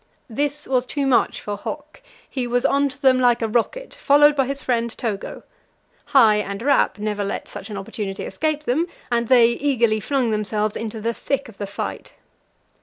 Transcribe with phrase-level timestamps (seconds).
[0.31, 4.35] This was too much for Hok; he was on to them like a rocket, followed
[4.35, 5.43] by his friend Togo.
[6.05, 10.75] Hai and Rap never let such an opportunity escape them, and they eagerly flung themselves
[10.75, 12.13] into the thick of the fight.